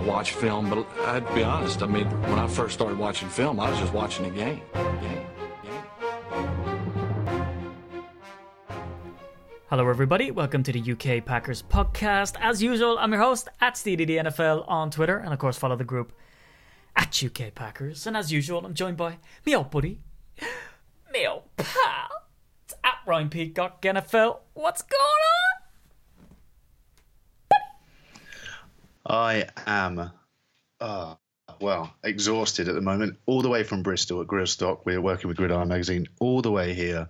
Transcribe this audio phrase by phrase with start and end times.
[0.00, 1.82] watch film, but I'd be honest.
[1.82, 4.62] I mean, when I first started watching film, I was just watching the game.
[9.68, 10.32] Hello, everybody.
[10.32, 12.34] Welcome to the UK Packers podcast.
[12.40, 16.12] As usual, I'm your host at SteedyDNFL on Twitter, and of course, follow the group
[16.96, 18.04] at UK Packers.
[18.06, 20.00] And as usual, I'm joined by me old buddy,
[21.12, 22.08] me old pal.
[22.64, 24.40] It's at Ryan Peacock NFL.
[24.54, 25.60] What's going on?
[29.06, 30.10] I am,
[30.80, 31.14] uh,
[31.60, 33.18] well, exhausted at the moment.
[33.26, 34.84] All the way from Bristol at Grillstock.
[34.84, 36.06] We're working with Gridiron Magazine.
[36.20, 37.08] All the way here,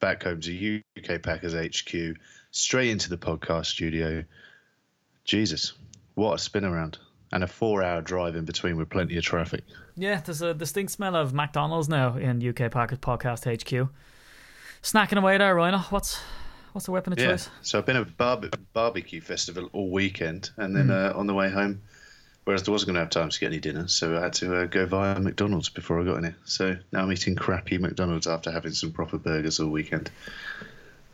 [0.00, 2.16] back home to UK Packers HQ,
[2.50, 4.24] straight into the podcast studio.
[5.24, 5.74] Jesus,
[6.14, 6.98] what a spin around.
[7.32, 9.64] And a four hour drive in between with plenty of traffic.
[9.96, 13.90] Yeah, there's a distinct smell of McDonald's now in UK Packers podcast HQ.
[14.80, 15.78] Snacking away there, Rhino.
[15.90, 16.20] What's
[16.76, 17.28] what's the weapon of Yeah.
[17.28, 17.48] choice?
[17.62, 21.32] So I've been at a barbe- barbecue festival all weekend, and then uh, on the
[21.32, 21.80] way home,
[22.44, 24.54] whereas there wasn't going to have time to get any dinner, so I had to
[24.54, 26.36] uh, go via McDonald's before I got in here.
[26.44, 30.10] So now I'm eating crappy McDonald's after having some proper burgers all weekend.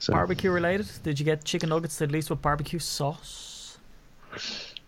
[0.01, 0.91] So Barbecue related?
[1.05, 3.79] Did you get chicken nuggets at least with barbecue sauce?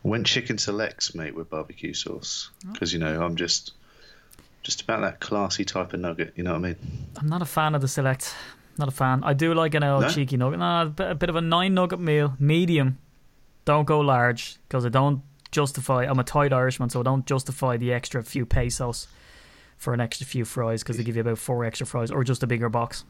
[0.03, 3.73] went chicken selects, mate, with barbecue sauce because you know I'm just
[4.65, 6.33] just about that classy type of nugget.
[6.35, 6.77] You know what I mean?
[7.17, 8.35] I'm not a fan of the select.
[8.79, 9.23] Not a fan.
[9.25, 10.09] I do like an old No?
[10.09, 10.59] cheeky nugget.
[10.59, 12.99] No, a bit, of a nine nugget meal, medium.
[13.65, 15.23] Don't go large because I don't
[15.53, 16.05] justify.
[16.05, 19.09] I'm a tight Irishman, so I don't justify the extra few pesos
[19.77, 22.43] for an extra few fries because they give you about four extra fries or just
[22.43, 23.05] a bigger box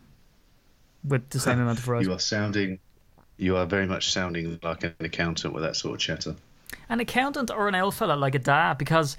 [1.02, 2.06] with the same amount of fries.
[2.06, 2.78] You are sounding,
[3.36, 6.36] you are very much sounding like an accountant with that sort of chatter.
[6.88, 9.16] An accountant or an elf fella like a dad because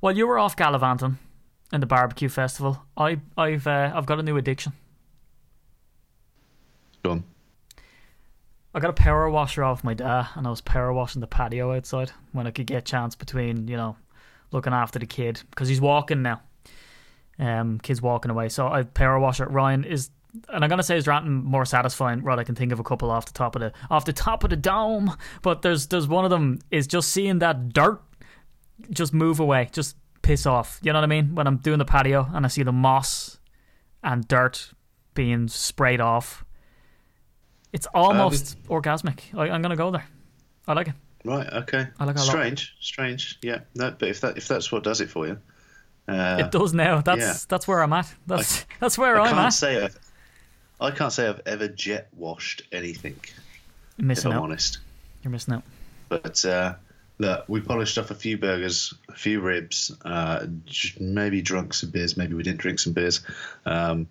[0.00, 1.18] while you were off gallivanting
[1.72, 4.72] in the barbecue festival, I I've uh, I've got a new addiction.
[8.74, 11.74] I got a power washer off my dad, and I was power washing the patio
[11.74, 13.96] outside when I could get a chance between, you know,
[14.52, 16.42] looking after the kid because he's walking now.
[17.38, 19.46] Um, kid's walking away, so I power washer.
[19.46, 20.10] Ryan is,
[20.48, 22.22] and I'm gonna say is ranting more satisfying.
[22.22, 24.44] Right, I can think of a couple off the top of the off the top
[24.44, 28.02] of the dome, but there's there's one of them is just seeing that dirt
[28.90, 30.80] just move away, just piss off.
[30.82, 31.34] You know what I mean?
[31.34, 33.38] When I'm doing the patio and I see the moss
[34.02, 34.72] and dirt
[35.14, 36.44] being sprayed off.
[37.72, 39.20] It's almost orgasmic.
[39.36, 40.06] I, I'm gonna go there.
[40.66, 40.94] I like it.
[41.24, 41.46] Right.
[41.52, 41.86] Okay.
[41.98, 42.30] I like it a lot.
[42.30, 42.76] strange.
[42.80, 43.38] Strange.
[43.42, 43.60] Yeah.
[43.74, 45.38] No, but if that if that's what does it for you,
[46.08, 47.00] uh, It does now.
[47.00, 47.34] That's yeah.
[47.48, 48.12] that's where I'm at.
[48.26, 49.52] That's that's where I I'm can't at.
[49.52, 49.98] say I've,
[50.80, 53.18] I can't say I've ever jet washed anything.
[53.96, 54.44] You're missing if I'm out.
[54.44, 54.78] honest.
[55.22, 55.64] You're missing out.
[56.08, 56.74] But uh,
[57.18, 60.46] look, we polished off a few burgers, a few ribs, uh,
[61.00, 62.16] maybe drunk some beers.
[62.16, 63.20] Maybe we didn't drink some beers.
[63.66, 64.06] Um,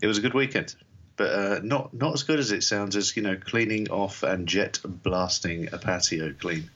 [0.00, 0.74] it was a good weekend,
[1.16, 4.46] but uh, not not as good as it sounds as you know cleaning off and
[4.46, 6.70] jet blasting a patio clean.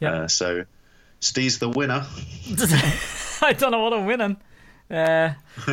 [0.00, 0.12] Yeah.
[0.12, 0.64] Uh, so,
[1.20, 2.06] Steve's the winner.
[3.42, 4.36] I don't know what I'm winning.
[4.90, 5.30] Uh,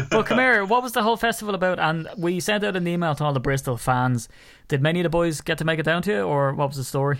[0.10, 0.66] but come here.
[0.66, 1.80] What was the whole festival about?
[1.80, 4.28] And we sent out an email to all the Bristol fans.
[4.68, 6.78] Did many of the boys get to make it down to you, or what was
[6.78, 7.20] the story?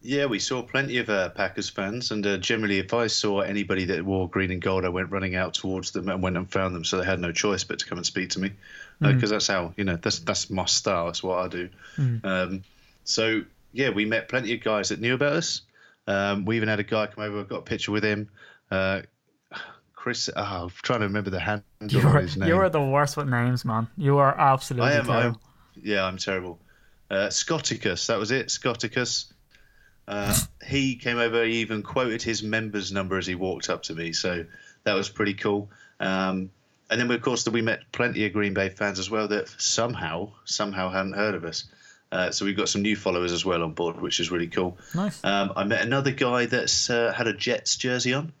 [0.00, 3.84] Yeah, we saw plenty of uh, Packers fans, and uh, generally, if I saw anybody
[3.86, 6.74] that wore green and gold, I went running out towards them and went and found
[6.74, 8.52] them, so they had no choice but to come and speak to me,
[9.00, 11.06] because that's how you know that's that's my style.
[11.06, 11.68] That's what I do.
[12.22, 12.62] Um,
[13.02, 13.42] so
[13.72, 15.62] yeah, we met plenty of guys that knew about us.
[16.06, 17.40] Um, we even had a guy come over.
[17.40, 18.28] I got a picture with him.
[18.70, 19.02] Uh,
[19.94, 22.48] Chris, oh, I'm trying to remember the handle you're, his name.
[22.48, 23.88] you are the worst with names, man.
[23.96, 25.10] You are absolutely I am.
[25.10, 25.36] I'm,
[25.82, 26.60] yeah, I'm terrible.
[27.10, 28.46] Uh, Scotticus, that was it.
[28.46, 29.32] Scotticus.
[30.08, 30.34] Uh,
[30.66, 31.44] he came over.
[31.44, 34.12] He even quoted his member's number as he walked up to me.
[34.12, 34.46] So
[34.84, 35.70] that was pretty cool.
[36.00, 36.50] Um,
[36.90, 40.30] and then, of course, we met plenty of Green Bay fans as well that somehow,
[40.46, 41.64] somehow hadn't heard of us.
[42.10, 44.78] Uh, so we've got some new followers as well on board, which is really cool.
[44.94, 45.22] Nice.
[45.22, 48.32] Um, I met another guy that's uh, had a Jets jersey on.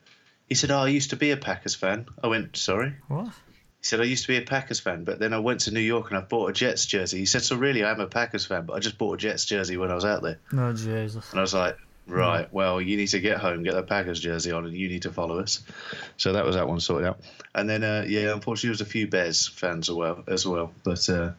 [0.48, 3.34] He said, "Oh, I used to be a Packers fan." I went, "Sorry." What?
[3.80, 5.80] He said, I used to be a Packers fan, but then I went to New
[5.80, 7.18] York and I bought a Jets jersey.
[7.18, 9.44] He said, So really, I am a Packers fan, but I just bought a Jets
[9.44, 10.38] jersey when I was out there.
[10.50, 11.30] No, Jesus.
[11.30, 14.50] And I was like, Right, well, you need to get home, get the Packers jersey
[14.50, 15.62] on, and you need to follow us.
[16.16, 17.20] So that was that one sorted out.
[17.54, 20.72] And then, uh, yeah, unfortunately, there was a few Bears fans as well, as well.
[20.84, 21.32] But, uh,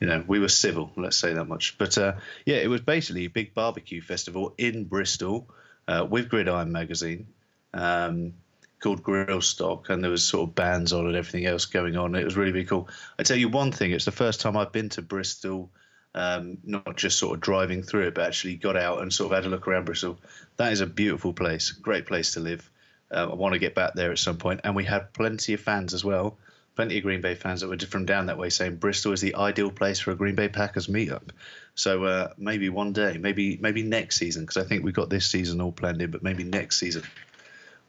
[0.00, 1.78] you know, we were civil, let's say that much.
[1.78, 2.14] But, uh,
[2.44, 5.46] yeah, it was basically a big barbecue festival in Bristol
[5.86, 7.28] uh, with Gridiron Magazine.
[7.72, 8.34] Um,
[8.82, 12.14] called Grill Stock, and there was sort of bands on and everything else going on.
[12.14, 12.88] It was really, really cool.
[13.18, 15.70] I tell you one thing: it's the first time I've been to Bristol,
[16.14, 19.36] um, not just sort of driving through it, but actually got out and sort of
[19.36, 20.18] had a look around Bristol.
[20.56, 22.68] That is a beautiful place, great place to live.
[23.10, 25.60] Uh, I want to get back there at some point, and we had plenty of
[25.60, 26.36] fans as well
[26.74, 29.34] plenty of Green Bay fans that were from down that way saying Bristol is the
[29.34, 31.28] ideal place for a Green Bay Packers meetup.
[31.74, 35.26] So uh, maybe one day, maybe maybe next season, because I think we've got this
[35.26, 37.02] season all planned in, but maybe next season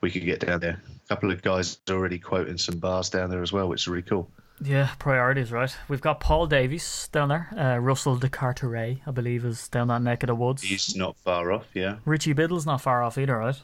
[0.03, 0.81] we could get down there.
[1.05, 4.03] A couple of guys already quoting some bars down there as well, which is really
[4.03, 4.29] cool.
[4.61, 5.75] Yeah, priorities, right?
[5.87, 7.49] We've got Paul Davies down there.
[7.57, 10.61] Uh, Russell de Carteret, I believe, is down that neck of the woods.
[10.61, 11.95] He's not far off, yeah.
[12.05, 13.59] Richie Biddle's not far off either, right?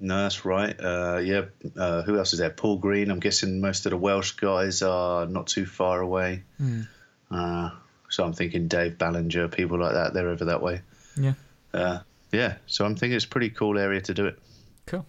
[0.00, 0.74] No, that's right.
[0.78, 1.42] Uh, yeah,
[1.76, 2.50] uh, who else is there?
[2.50, 3.10] Paul Green.
[3.10, 6.42] I'm guessing most of the Welsh guys are not too far away.
[6.60, 6.88] Mm.
[7.30, 7.70] Uh,
[8.08, 10.14] so I'm thinking Dave Ballinger, people like that.
[10.14, 10.80] They're over that way.
[11.20, 11.34] Yeah.
[11.72, 12.00] Uh,
[12.32, 12.56] yeah.
[12.66, 14.38] So I'm thinking it's a pretty cool area to do it.
[14.86, 15.06] Cool.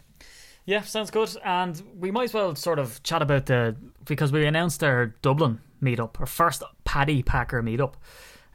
[0.65, 1.29] Yeah, sounds good.
[1.43, 3.75] And we might as well sort of chat about the
[4.05, 7.93] because we announced our Dublin meetup, our first Paddy Packer meetup.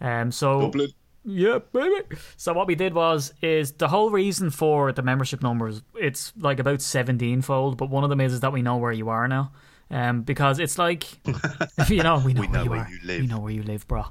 [0.00, 0.88] Um, so Dublin.
[1.22, 2.16] Yeah, baby.
[2.38, 5.82] So what we did was is the whole reason for the membership numbers.
[5.94, 8.92] It's like about seventeen fold, but one of them is, is that we know where
[8.92, 9.52] you are now.
[9.92, 11.04] Um, because it's like,
[11.88, 13.20] you know, we know, We where, know you where you live.
[13.22, 14.04] We know where you live, bro.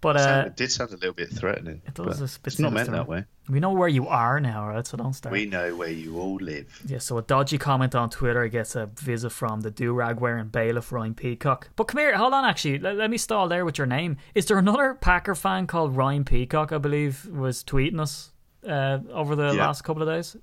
[0.00, 1.82] But So uh, it did sound a little bit threatening.
[1.86, 2.38] it does.
[2.46, 3.24] It's not meant that way.
[3.48, 4.86] We know where you are now, right?
[4.86, 5.32] So don't start.
[5.34, 6.82] We know where you all live.
[6.86, 10.48] Yeah, so a dodgy comment on Twitter gets a visit from the do rag wearing
[10.48, 11.68] bailiff Ryan Peacock.
[11.76, 12.44] But come here, hold on.
[12.46, 14.16] Actually, let, let me stall there with your name.
[14.34, 16.72] Is there another Packer fan called Ryan Peacock?
[16.72, 18.32] I believe was tweeting us
[18.66, 19.66] uh, over the Yeah.
[19.66, 20.36] last couple of days.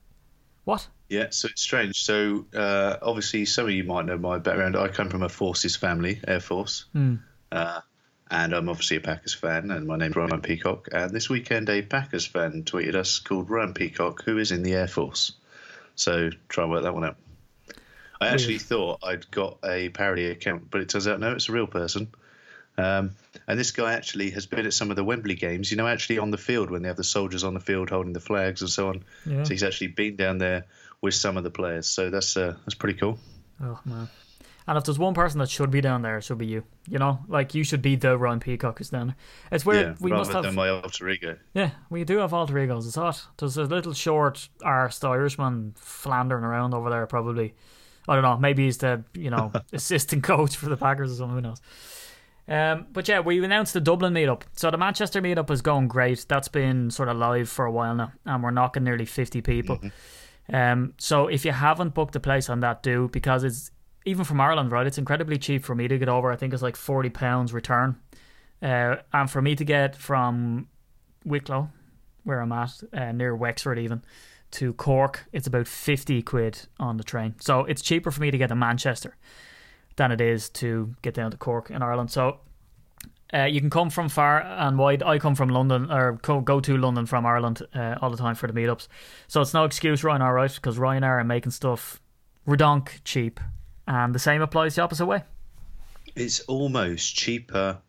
[0.65, 0.87] What?
[1.09, 2.03] Yeah, so it's strange.
[2.03, 4.75] So uh, obviously, some of you might know my background.
[4.75, 6.85] I come from a forces family, Air Force,
[7.51, 7.81] uh,
[8.29, 9.69] and I'm obviously a Packers fan.
[9.69, 10.89] And my name's Ryan Peacock.
[10.91, 14.73] And this weekend, a Packers fan tweeted us called Ryan Peacock, who is in the
[14.73, 15.33] Air Force.
[15.93, 17.17] So try and work that one out.
[18.19, 21.51] I actually thought I'd got a parody account, but it turns out no, it's a
[21.51, 22.07] real person.
[22.77, 23.11] Um,
[23.47, 26.17] and this guy actually has been at some of the Wembley games, you know, actually
[26.17, 28.69] on the field when they have the soldiers on the field holding the flags and
[28.69, 29.03] so on.
[29.25, 29.43] Yeah.
[29.43, 30.65] So he's actually been down there
[31.01, 31.87] with some of the players.
[31.87, 33.17] So that's uh, that's pretty cool.
[33.61, 34.09] Oh man.
[34.67, 36.63] And if there's one person that should be down there, it should be you.
[36.89, 39.15] You know, like you should be the Ryan Peacock who's down there.
[39.51, 40.43] It's where yeah, we must have.
[40.43, 41.37] than my alter ego.
[41.53, 42.87] Yeah, we do have alter egos.
[42.87, 43.27] It's hot.
[43.37, 47.53] There's a little short arsed Irishman floundering around over there, probably.
[48.07, 48.37] I don't know.
[48.37, 51.35] Maybe he's the you know assistant coach for the Packers or something.
[51.35, 51.61] Who knows?
[52.47, 54.43] Um, but yeah, we announced the Dublin meetup.
[54.53, 56.25] So the Manchester meetup is going great.
[56.27, 59.79] That's been sort of live for a while now, and we're knocking nearly fifty people.
[60.53, 63.71] Um, so if you haven't booked a place on that, do because it's
[64.05, 64.85] even from Ireland, right?
[64.85, 66.31] It's incredibly cheap for me to get over.
[66.31, 67.97] I think it's like forty pounds return,
[68.61, 70.67] uh, and for me to get from
[71.25, 71.69] Wicklow,
[72.23, 74.03] where I'm at, uh, near Wexford even,
[74.51, 77.35] to Cork, it's about 50 quid on the train.
[77.41, 79.17] So it's cheaper for me to get to Manchester
[79.95, 82.11] than it is to get down to Cork in Ireland.
[82.11, 82.39] So
[83.33, 85.03] uh, you can come from far and wide.
[85.03, 88.35] I come from London, or go, go to London from Ireland uh, all the time
[88.35, 88.87] for the meetups.
[89.27, 90.53] So it's no excuse, Ryanair, right?
[90.53, 92.01] Because Ryanair are making stuff
[92.47, 93.39] redonk cheap.
[93.87, 95.23] And the same applies the opposite way.
[96.15, 97.79] It's almost cheaper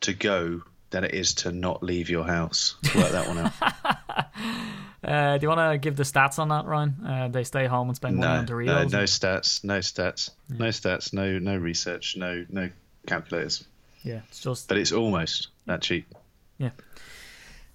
[0.00, 2.76] to go than it is to not leave your house.
[2.94, 4.26] Work that one out.
[5.02, 6.94] Uh, do you want to give the stats on that, Ryan?
[7.04, 8.92] Uh, they stay home and spend money no, on no, Doritos.
[8.92, 12.68] no no stats, no stats, no stats, no no research, no no
[13.06, 13.64] calculators.
[14.02, 16.06] Yeah, it's just But it's almost that cheap.
[16.58, 16.70] yeah,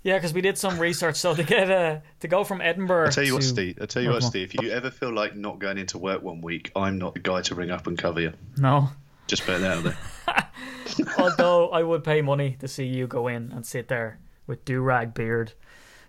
[0.03, 1.15] Yeah, because we did some research.
[1.17, 3.79] So to get uh, to go from Edinburgh, I tell you what, Steve.
[3.81, 4.23] I tell you what.
[4.23, 4.53] Steve.
[4.53, 7.41] If you ever feel like not going into work one week, I'm not the guy
[7.41, 8.33] to ring up and cover you.
[8.57, 8.89] No,
[9.27, 9.97] Just put it out there.
[11.17, 14.81] although I would pay money to see you go in and sit there with do
[14.81, 15.53] rag beard,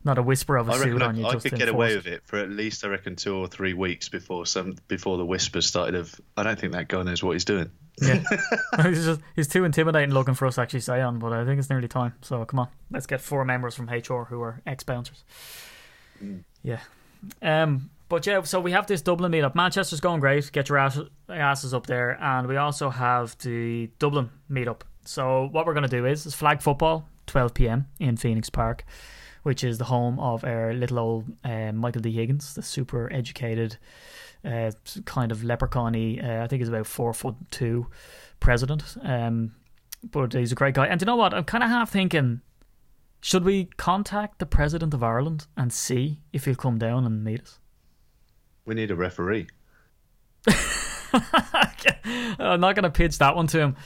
[0.07, 1.27] not a whisper of a I suit on I, you.
[1.27, 3.75] I just could get away with it for at least I reckon two or three
[3.75, 7.33] weeks before some before the whispers started of I don't think that guy knows what
[7.33, 7.71] he's doing.
[8.01, 8.23] Yeah,
[8.85, 11.19] he's just he's too intimidating looking for us to actually say on.
[11.19, 12.15] But I think it's nearly time.
[12.23, 15.25] So come on, let's get four members from HR who are ex bouncers.
[16.63, 16.81] Yeah.
[17.43, 17.91] Um.
[18.09, 19.57] But yeah, so we have this Dublin meetup.
[19.57, 20.53] Manchester's going great.
[20.53, 24.83] Get your ass, asses up there, and we also have the Dublin meetup.
[25.05, 27.87] So what we're going to do is, is flag football, 12 p.m.
[27.99, 28.85] in Phoenix Park,
[29.47, 33.77] which is the home of our little old uh, Michael D Higgins, the super educated,
[34.45, 34.73] uh,
[35.05, 37.87] kind of leprechaun-y, uh, I think he's about four foot two,
[38.41, 38.97] president.
[39.05, 39.53] Um,
[40.03, 40.89] but he's a great guy.
[40.89, 41.33] And do you know what?
[41.33, 42.41] I'm kind of half thinking,
[43.21, 47.43] should we contact the president of Ireland and see if he'll come down and meet
[47.43, 47.61] us?
[48.65, 49.47] We need a referee.
[50.49, 53.77] I'm not going to pitch that one to him.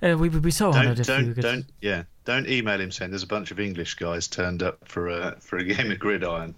[0.00, 1.42] Uh, we would be so Don't honoured if you don't could.
[1.42, 2.04] don't yeah.
[2.30, 5.58] Don't email him saying there's a bunch of English guys turned up for a for
[5.58, 6.54] a game of gridiron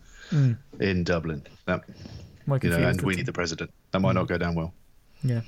[0.81, 1.43] in Dublin.
[1.65, 1.81] That,
[2.63, 3.71] you know, and we need the president.
[3.93, 4.75] That might not go down well.
[5.25, 5.41] Yeah.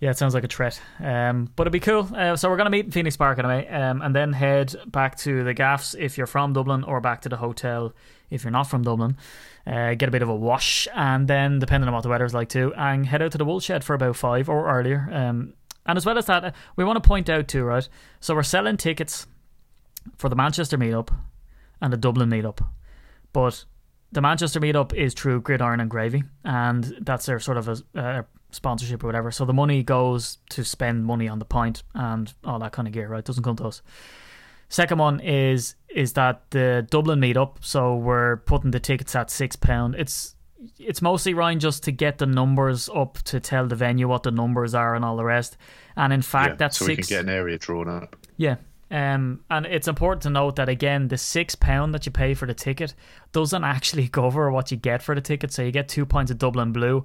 [0.00, 0.80] Yeah, it sounds like a threat.
[0.98, 2.08] Um, but it'd be cool.
[2.14, 5.18] Uh, so we're going to meet in Phoenix Park anyway, um, and then head back
[5.18, 7.92] to the gaffs if you're from Dublin, or back to the hotel
[8.30, 9.18] if you're not from Dublin.
[9.66, 12.48] Uh, get a bit of a wash, and then depending on what the weather's like
[12.48, 15.06] too, and head out to the Woolshed for about five or earlier.
[15.12, 15.52] Um,
[15.88, 17.88] and as well as that, uh, we want to point out too, right?
[18.20, 19.26] So we're selling tickets
[20.16, 21.08] for the Manchester meetup
[21.80, 22.64] and the Dublin meetup,
[23.32, 23.64] but
[24.12, 28.24] the Manchester meetup is through Gridiron and Gravy, and that's their sort of a, a
[28.50, 29.30] sponsorship or whatever.
[29.30, 32.94] So the money goes to spend money on the pint and all that kind of
[32.94, 33.24] gear, right?
[33.24, 33.82] Doesn't come to us.
[34.68, 37.56] Second one is is that the Dublin meetup.
[37.60, 39.94] So we're putting the tickets at six pound.
[39.94, 40.34] It's
[40.78, 44.30] it's mostly Ryan just to get the numbers up to tell the venue what the
[44.30, 45.56] numbers are and all the rest.
[45.96, 46.96] And in fact, Yeah, that's so six.
[46.96, 48.16] we can get an area drawn up.
[48.36, 48.56] Yeah.
[48.90, 52.46] Um, and it's important to note that again, the six pound that you pay for
[52.46, 52.94] the ticket
[53.32, 55.52] doesn't actually cover what you get for the ticket.
[55.52, 57.04] So you get two pints of Dublin Blue,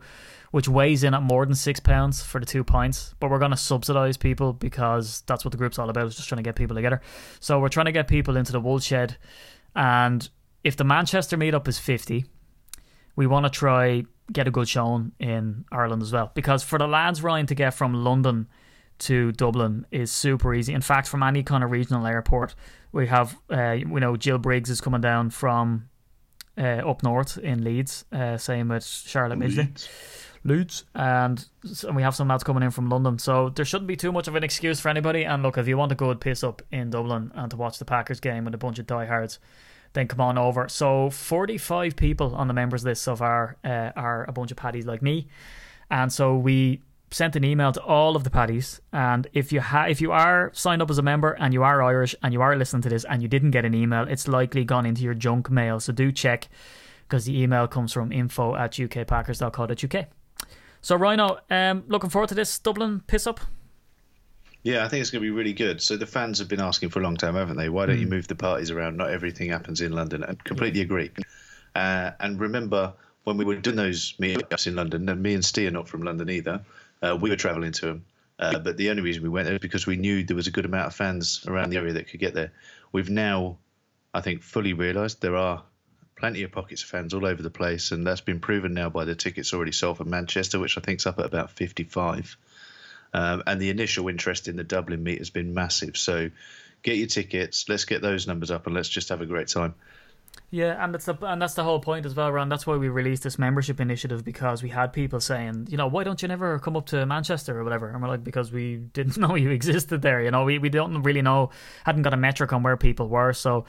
[0.51, 3.13] which weighs in at more than six pounds for the two pints.
[3.19, 6.07] But we're going to subsidise people because that's what the group's all about.
[6.07, 7.01] Is just trying to get people together.
[7.41, 9.17] So we're trying to get people into the Woolshed,
[9.75, 10.29] and
[10.63, 12.25] if the Manchester meetup is fifty,
[13.15, 16.31] we want to try get a good showing in Ireland as well.
[16.33, 18.47] Because for the lads Ryan to get from London
[18.99, 20.73] to Dublin is super easy.
[20.73, 22.55] In fact, from any kind of regional airport,
[22.91, 25.89] we have uh, we know Jill Briggs is coming down from
[26.57, 28.05] uh, up north in Leeds.
[28.11, 29.87] Uh, same with Charlotte Midgley.
[30.45, 31.45] Leeds, and,
[31.87, 33.17] and we have some lads coming in from London.
[33.17, 35.23] So there shouldn't be too much of an excuse for anybody.
[35.23, 37.85] And look, if you want a good piss up in Dublin and to watch the
[37.85, 39.39] Packers game with a bunch of diehards,
[39.93, 40.67] then come on over.
[40.67, 44.85] So 45 people on the members list so far uh, are a bunch of paddies
[44.85, 45.27] like me,
[45.89, 46.81] and so we
[47.13, 48.81] sent an email to all of the paddies.
[48.91, 51.81] And if you ha- if you are signed up as a member and you are
[51.81, 54.63] Irish and you are listening to this and you didn't get an email, it's likely
[54.63, 55.79] gone into your junk mail.
[55.79, 56.49] So do check
[57.03, 60.07] because the email comes from info at ukpackers.co.uk.
[60.81, 63.39] So Rhino, um, looking forward to this Dublin piss up.
[64.63, 65.81] Yeah, I think it's going to be really good.
[65.81, 67.69] So the fans have been asking for a long time, haven't they?
[67.69, 67.91] Why Hmm.
[67.91, 68.97] don't you move the parties around?
[68.97, 70.23] Not everything happens in London.
[70.23, 71.11] And completely agree.
[71.75, 72.93] Uh, and remember
[73.25, 76.03] when we were doing those meetups in London, and me and Steve are not from
[76.03, 76.61] London either.
[77.01, 78.05] Uh, we were travelling to them,
[78.39, 80.51] uh, but the only reason we went there was because we knew there was a
[80.51, 82.51] good amount of fans around the area that could get there.
[82.93, 83.57] We've now,
[84.13, 85.63] I think, fully realised there are
[86.15, 89.03] plenty of pockets of fans all over the place, and that's been proven now by
[89.03, 92.37] the tickets already sold for Manchester, which I think's up at about 55.
[93.13, 95.97] Um, and the initial interest in the Dublin meet has been massive.
[95.97, 96.31] So
[96.81, 97.69] get your tickets.
[97.69, 99.75] Let's get those numbers up, and let's just have a great time.
[100.49, 102.49] Yeah, and that's the and that's the whole point as well, Ron.
[102.49, 106.03] That's why we released this membership initiative because we had people saying, you know, why
[106.03, 107.89] don't you never come up to Manchester or whatever?
[107.89, 110.21] And we're like, because we didn't know you existed there.
[110.21, 111.49] You know, we we don't really know,
[111.85, 113.33] hadn't got a metric on where people were.
[113.33, 113.65] So,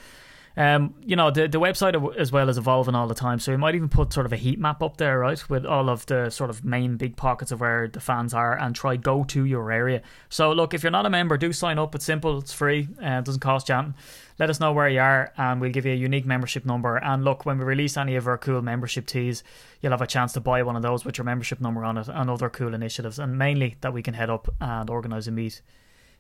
[0.57, 3.39] um, you know, the the website as well is evolving all the time.
[3.39, 5.89] So we might even put sort of a heat map up there, right, with all
[5.89, 9.25] of the sort of main big pockets of where the fans are, and try go
[9.25, 10.03] to your area.
[10.29, 11.95] So look, if you're not a member, do sign up.
[11.95, 13.95] It's simple, it's free, uh, it doesn't cost you anything
[14.39, 17.25] let us know where you are and we'll give you a unique membership number and
[17.25, 19.45] look when we release any of our cool membership teas,
[19.81, 22.09] you'll have a chance to buy one of those with your membership number on it
[22.09, 25.63] and other cool initiatives and mainly that we can head up and organise a meet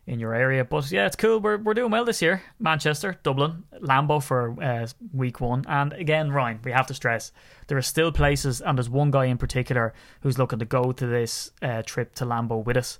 [0.06, 3.64] in your area but yeah it's cool we're, we're doing well this year manchester dublin
[3.80, 7.32] Lambeau for uh, week one and again ryan we have to stress
[7.68, 11.06] there are still places and there's one guy in particular who's looking to go to
[11.06, 12.98] this uh, trip to Lambeau with us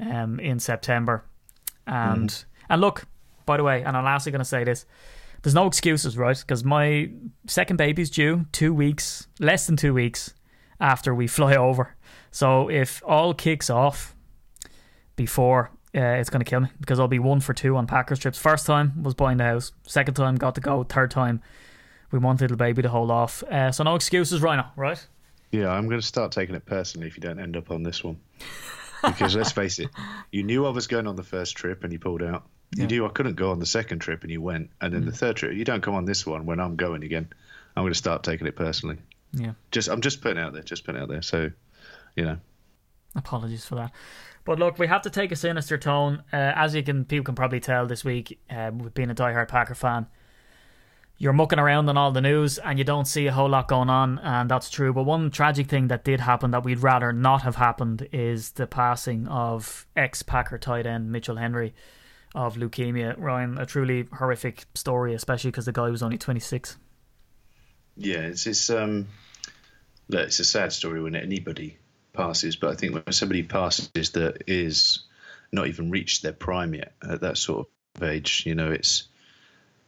[0.00, 1.24] um, in september
[1.86, 3.06] and and look
[3.46, 4.86] by the way, and I'm lastly going to say this.
[5.42, 6.38] There's no excuses, right?
[6.38, 7.10] Because my
[7.46, 10.34] second baby's due two weeks, less than two weeks
[10.80, 11.94] after we fly over.
[12.30, 14.14] So if all kicks off
[15.16, 18.18] before, uh, it's going to kill me because I'll be one for two on Packers
[18.18, 18.38] trips.
[18.38, 19.72] First time was buying the house.
[19.84, 20.82] Second time got to go.
[20.84, 21.40] Third time
[22.10, 23.42] we want little baby to hold off.
[23.44, 25.04] Uh, so no excuses, Rhino, right?
[25.50, 28.02] Yeah, I'm going to start taking it personally if you don't end up on this
[28.02, 28.18] one.
[29.02, 29.88] Because let's face it,
[30.32, 32.44] you knew I was going on the first trip and you pulled out.
[32.74, 32.88] You Yeah.
[32.88, 34.70] knew I couldn't go on the second trip and you went.
[34.80, 37.28] And then the third trip, you don't come on this one when I'm going again.
[37.76, 38.96] I'm going to start taking it personally.
[39.32, 39.52] Yeah.
[39.72, 41.22] Just I'm just putting it out there, just putting it out there.
[41.22, 41.50] So,
[42.16, 42.38] you know,
[43.14, 43.92] Apologies for that.
[44.44, 46.22] But look, we have to take a sinister tone.
[46.32, 49.48] Uh, as you can, people can probably tell this week, uh, with being a diehard
[49.48, 50.06] Packer fan,
[51.16, 53.88] you're mucking around on all the news and you don't see a whole lot going
[53.88, 54.92] on, and that's true.
[54.92, 58.66] But one tragic thing that did happen that we'd rather not have happened is the
[58.66, 61.72] passing of ex-Packer tight end Mitchell Henry
[62.34, 63.14] of leukemia.
[63.16, 66.76] Ryan, a truly horrific story, especially because the guy was only 26.
[67.96, 69.06] yeah, it's it's um,
[70.08, 71.78] look, it's a sad story when anybody
[72.14, 75.00] passes, but I think when somebody passes that is
[75.52, 79.04] not even reached their prime yet at that sort of age, you know, it's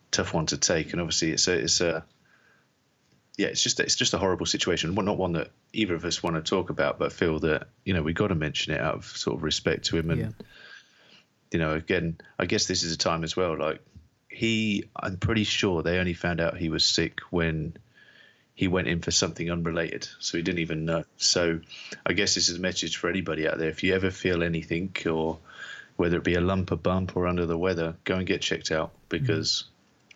[0.08, 2.04] a tough one to take, and obviously it's a it's a
[3.38, 4.94] yeah, it's just it's just a horrible situation.
[4.94, 7.94] Well, not one that either of us want to talk about, but feel that you
[7.94, 10.10] know we got to mention it out of sort of respect to him.
[10.10, 10.46] And Yeah.
[11.52, 13.58] you know, again, I guess this is a time as well.
[13.58, 13.80] Like
[14.30, 17.76] he, I'm pretty sure they only found out he was sick when
[18.56, 21.04] he went in for something unrelated, so he didn't even know.
[21.18, 21.60] So
[22.06, 23.68] I guess this is a message for anybody out there.
[23.68, 25.38] If you ever feel anything, or
[25.96, 28.72] whether it be a lump, a bump, or under the weather, go and get checked
[28.72, 29.64] out because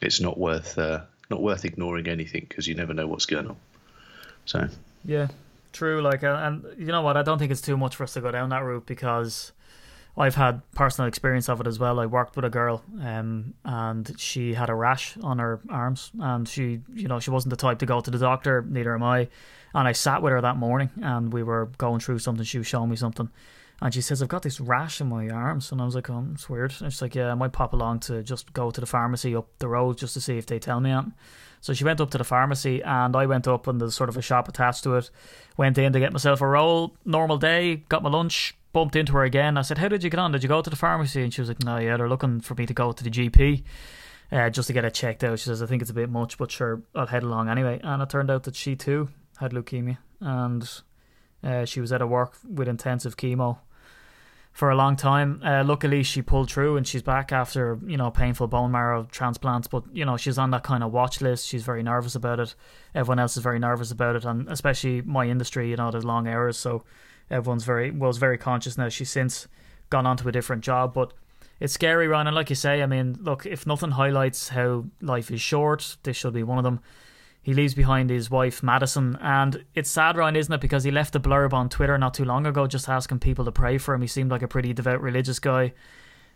[0.00, 3.56] it's not worth uh, not worth ignoring anything because you never know what's going on.
[4.46, 4.68] So
[5.04, 5.28] Yeah,
[5.74, 6.00] true.
[6.00, 7.18] Like, uh, and you know what?
[7.18, 9.52] I don't think it's too much for us to go down that route because
[10.16, 12.00] I've had personal experience of it as well.
[12.00, 16.48] I worked with a girl, um, and she had a rash on her arms, and
[16.48, 18.64] she, you know, she wasn't the type to go to the doctor.
[18.68, 19.28] Neither am I.
[19.72, 22.44] And I sat with her that morning, and we were going through something.
[22.44, 23.30] She was showing me something,
[23.80, 26.26] and she says, "I've got this rash in my arms," and I was like, "Oh,
[26.32, 28.86] it's weird." And she's like, "Yeah, I might pop along to just go to the
[28.86, 31.14] pharmacy up the road just to see if they tell me anything."
[31.60, 34.16] So she went up to the pharmacy, and I went up, and there's sort of
[34.16, 35.10] a shop attached to it.
[35.56, 36.96] Went in to get myself a roll.
[37.04, 37.76] Normal day.
[37.88, 38.56] Got my lunch.
[38.72, 39.56] Bumped into her again.
[39.56, 40.32] I said, "How did you get on?
[40.32, 42.54] Did you go to the pharmacy?" And she was like, "No, yeah, they're looking for
[42.54, 43.64] me to go to the GP."
[44.32, 45.40] Uh, just to get it checked out.
[45.40, 47.80] She says, I think it's a bit much, but sure, I'll head along anyway.
[47.82, 49.08] And it turned out that she too
[49.38, 50.70] had leukemia, and
[51.42, 53.58] uh, she was out of work with intensive chemo
[54.52, 55.40] for a long time.
[55.44, 59.68] Uh, luckily, she pulled through and she's back after you know painful bone marrow transplants.
[59.68, 61.46] But you know she's on that kind of watch list.
[61.46, 62.54] She's very nervous about it.
[62.94, 65.70] Everyone else is very nervous about it, and especially my industry.
[65.70, 66.84] You know, there's long hours, so
[67.30, 68.88] everyone's very was very conscious now.
[68.88, 69.48] She's since
[69.90, 71.12] gone on to a different job, but
[71.58, 72.28] it's scary, Ryan.
[72.28, 76.16] And like you say, I mean, look, if nothing highlights how life is short, this
[76.16, 76.80] should be one of them.
[77.42, 80.60] He leaves behind his wife Madison, and it's sad, Ryan, isn't it?
[80.60, 83.52] Because he left a blurb on Twitter not too long ago, just asking people to
[83.52, 84.02] pray for him.
[84.02, 85.72] He seemed like a pretty devout religious guy.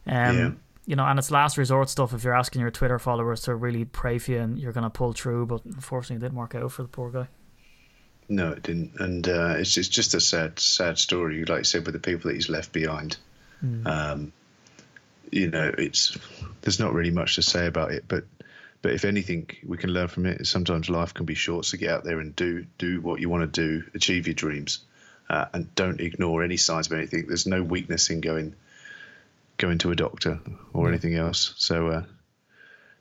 [0.06, 0.50] Um, Yeah.
[0.86, 2.14] you know, and it's last resort stuff.
[2.14, 4.90] If you're asking your Twitter followers to really pray for you, and you're going to
[4.90, 7.28] pull through, but unfortunately, it didn't work out for the poor guy.
[8.28, 11.44] No, it didn't, and uh, it's it's just a sad sad story.
[11.44, 13.16] Like I said, with the people that he's left behind.
[13.86, 14.32] Um,
[15.30, 16.16] you know, it's
[16.62, 18.24] there's not really much to say about it, but
[18.82, 21.64] but if anything we can learn from it, sometimes life can be short.
[21.64, 24.80] So get out there and do do what you want to do, achieve your dreams,
[25.28, 27.26] uh, and don't ignore any signs of anything.
[27.26, 28.54] There's no weakness in going
[29.56, 30.40] going to a doctor
[30.72, 31.54] or anything else.
[31.56, 32.02] So uh,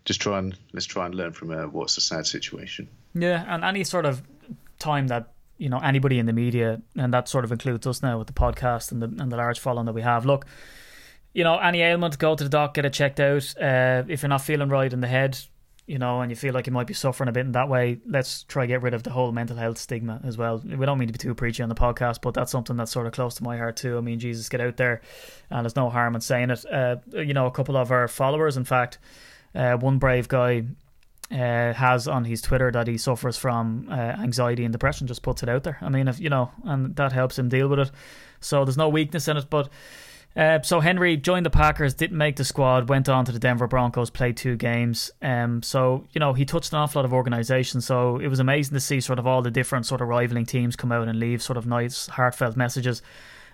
[0.06, 2.88] just try and let's try and learn from uh, what's a sad situation.
[3.14, 4.22] Yeah, and any sort of
[4.84, 8.18] time that you know anybody in the media, and that sort of includes us now
[8.18, 10.26] with the podcast and the and the large following that we have.
[10.26, 10.46] Look,
[11.34, 13.54] you know, any ailment, go to the doc, get it checked out.
[13.60, 15.38] Uh, if you're not feeling right in the head,
[15.86, 18.00] you know, and you feel like you might be suffering a bit in that way,
[18.06, 20.62] let's try get rid of the whole mental health stigma as well.
[20.64, 23.08] We don't mean to be too preachy on the podcast, but that's something that's sort
[23.08, 23.98] of close to my heart too.
[23.98, 25.02] I mean, Jesus, get out there,
[25.50, 26.66] and there's no harm in saying it.
[26.72, 29.00] Uh, you know, a couple of our followers, in fact,
[29.56, 30.66] uh, one brave guy
[31.32, 35.08] uh, has on his Twitter that he suffers from uh, anxiety and depression.
[35.08, 35.78] Just puts it out there.
[35.82, 37.92] I mean, if you know, and that helps him deal with it.
[38.40, 39.50] So there's no weakness in it.
[39.50, 39.70] But
[40.36, 43.68] uh, so Henry joined the Packers, didn't make the squad, went on to the Denver
[43.68, 45.12] Broncos, played two games.
[45.22, 47.86] Um, so you know he touched an awful lot of organisations.
[47.86, 50.76] So it was amazing to see sort of all the different sort of rivaling teams
[50.76, 53.02] come out and leave sort of nice, heartfelt messages.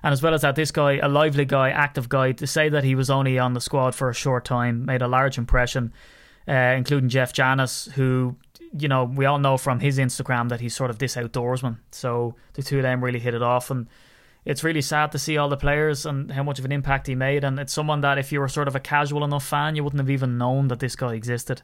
[0.01, 2.85] And as well as that, this guy, a lively guy, active guy, to say that
[2.85, 5.91] he was only on the squad for a short time made a large impression,
[6.49, 8.35] uh, including Jeff Janis, who,
[8.77, 11.77] you know, we all know from his Instagram that he's sort of this outdoorsman.
[11.91, 13.69] So the two of them really hit it off.
[13.69, 13.87] And
[14.45, 17.13] it's really sad to see all the players and how much of an impact he
[17.13, 17.43] made.
[17.43, 20.01] And it's someone that if you were sort of a casual enough fan, you wouldn't
[20.01, 21.61] have even known that this guy existed.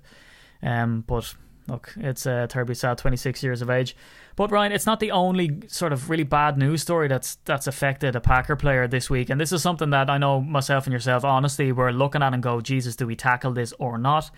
[0.62, 1.34] Um, but
[1.68, 3.96] look, it's uh, terribly sad, 26 years of age.
[4.36, 8.16] But Ryan, it's not the only sort of really bad news story that's that's affected
[8.16, 11.24] a Packer player this week, and this is something that I know myself and yourself,
[11.24, 14.30] honestly, we're looking at and go, Jesus, do we tackle this or not?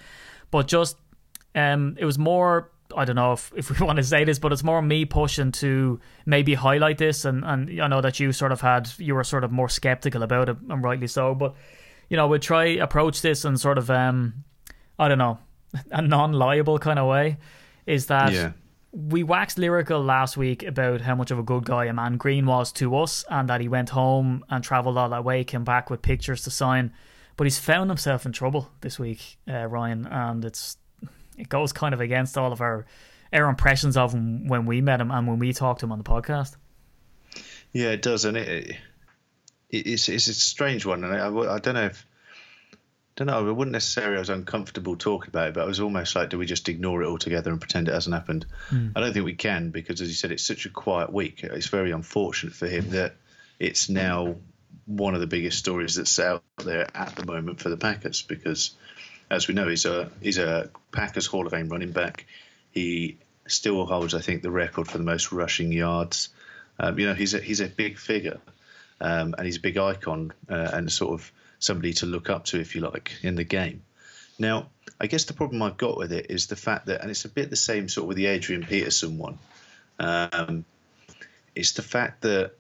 [0.51, 0.97] But just,
[1.55, 2.71] um, it was more.
[2.95, 5.51] I don't know if, if we want to say this, but it's more me pushing
[5.53, 9.23] to maybe highlight this, and and I know that you sort of had you were
[9.23, 11.36] sort of more skeptical about it, and rightly so.
[11.36, 11.53] But
[12.10, 14.45] you know, we'll try approach this in sort of um,
[14.97, 15.39] I don't know,
[15.91, 17.38] a non-liable kind of way.
[17.86, 18.51] Is that Yeah.
[18.91, 22.71] we waxed lyrical last week about how much of a good guy Ahman Green was
[22.73, 26.01] to us, and that he went home and travelled all that way, came back with
[26.01, 26.93] pictures to sign.
[27.38, 30.78] But he's found himself in trouble this week, uh, Ryan, and it's
[31.38, 32.86] it goes kind of against all of our
[33.32, 36.00] our impressions of him when we met him and when we talked to him on
[36.00, 36.56] the podcast.
[37.71, 38.78] Yeah, it does, and it, it
[39.69, 42.06] it's it's a strange one, and I, I don't know if
[43.17, 43.47] don't know.
[43.47, 44.17] I wouldn't necessarily.
[44.17, 47.02] I was uncomfortable talking about it, but I was almost like, do we just ignore
[47.02, 48.45] it altogether and pretend it hasn't happened?
[48.95, 51.43] I don't think we can because, as you said, it's such a quiet week.
[51.43, 53.15] It's very unfortunate for him that
[53.60, 54.36] it's now
[54.88, 58.71] one of the biggest stories that's out there at the moment for the Packers because,
[59.30, 62.26] as we know, he's a he's a Packers Hall of Fame running back.
[62.71, 66.30] He still holds, I think, the record for the most rushing yards.
[66.80, 68.39] Um, you know, he's a, he's a big figure,
[69.02, 72.60] um, and he's a big icon uh, and sort of somebody to look up to,
[72.60, 73.84] if you like, in the game.
[74.39, 74.69] Now,
[75.00, 77.30] I guess the problem I've got with it is the fact that, and it's a
[77.30, 79.39] bit the same sort of with the Adrian Peterson one.
[80.00, 80.65] Um,
[81.56, 82.54] it's the fact that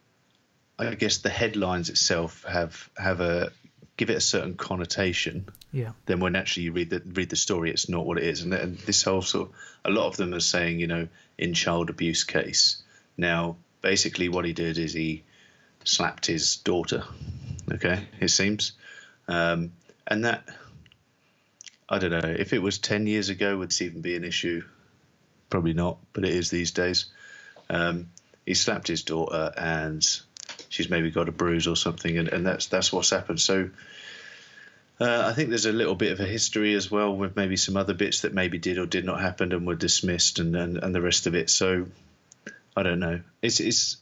[0.79, 3.51] I guess the headlines itself have have a
[3.97, 5.47] give it a certain connotation.
[5.71, 5.91] Yeah.
[6.05, 8.41] Then when actually you read the read the story, it's not what it is.
[8.41, 11.53] And, and this whole sort, of, a lot of them are saying, you know, in
[11.53, 12.81] child abuse case.
[13.17, 15.23] Now, basically, what he did is he
[15.83, 17.03] slapped his daughter.
[17.71, 18.73] Okay, it seems,
[19.27, 19.73] um,
[20.05, 20.47] and that
[21.89, 24.63] I don't know if it was ten years ago, would this even be an issue?
[25.49, 27.07] Probably not, but it is these days.
[27.69, 28.09] Um,
[28.45, 30.05] he slapped his daughter, and
[30.69, 33.39] she's maybe got a bruise or something, and, and that's that's what's happened.
[33.39, 33.69] So.
[34.99, 37.77] Uh, I think there's a little bit of a history as well with maybe some
[37.77, 40.95] other bits that maybe did or did not happen and were dismissed and, and, and
[40.95, 41.51] the rest of it.
[41.51, 41.85] So
[42.75, 43.21] I don't know.
[43.43, 43.97] It's it's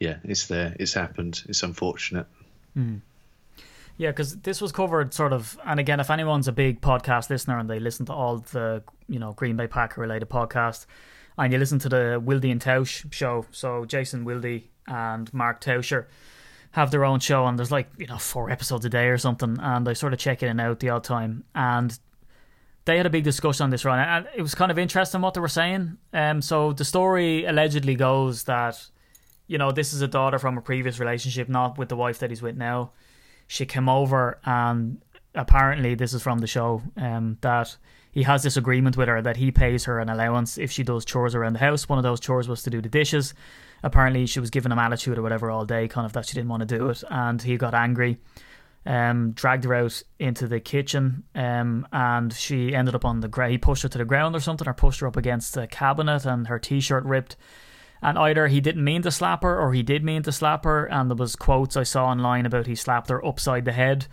[0.00, 0.74] yeah, it's there.
[0.78, 1.42] It's happened.
[1.46, 2.26] It's unfortunate.
[3.96, 7.58] Yeah, because this was covered sort of, and again, if anyone's a big podcast listener
[7.58, 10.86] and they listen to all the you know Green Bay Packer related podcasts,
[11.36, 16.06] and you listen to the Wildy and Tausch show, so Jason Wildy and Mark Tauscher
[16.72, 19.58] have their own show, and there's like you know four episodes a day or something,
[19.60, 21.98] and I sort of check in and out the odd time, and
[22.84, 25.34] they had a big discussion on this run, and it was kind of interesting what
[25.34, 25.98] they were saying.
[26.12, 28.84] Um, so the story allegedly goes that
[29.46, 32.30] you know this is a daughter from a previous relationship, not with the wife that
[32.30, 32.92] he's with now
[33.48, 35.02] she came over and
[35.34, 37.76] apparently this is from the show um, that
[38.12, 41.04] he has this agreement with her that he pays her an allowance if she does
[41.04, 41.88] chores around the house.
[41.88, 43.34] One of those chores was to do the dishes.
[43.82, 46.48] Apparently, she was giving him attitude or whatever all day, kind of that she didn't
[46.48, 48.18] want to do it, and he got angry.
[48.86, 53.52] Um, dragged her out into the kitchen, um, and she ended up on the ground.
[53.52, 56.24] He pushed her to the ground or something, or pushed her up against the cabinet,
[56.24, 57.36] and her t-shirt ripped
[58.02, 60.86] and either he didn't mean to slap her or he did mean to slap her
[60.86, 64.06] and there was quotes I saw online about he slapped her upside the head